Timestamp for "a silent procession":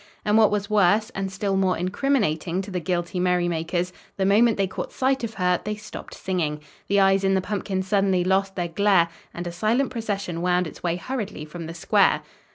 9.45-10.41